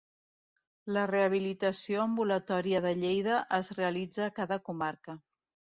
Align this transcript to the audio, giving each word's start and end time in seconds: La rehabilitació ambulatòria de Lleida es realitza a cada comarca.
La 0.95 1.03
rehabilitació 1.11 2.01
ambulatòria 2.07 2.83
de 2.89 2.97
Lleida 3.03 3.39
es 3.63 3.71
realitza 3.83 4.29
a 4.31 4.37
cada 4.43 4.63
comarca. 4.71 5.23